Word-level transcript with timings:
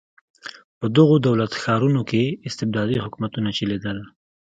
په 0.79 0.85
دغو 0.95 1.15
دولت 1.27 1.51
ښارونو 1.61 2.01
کې 2.09 2.23
استبدادي 2.49 2.97
حکومتونه 3.03 3.49
چلېدل. 3.57 3.97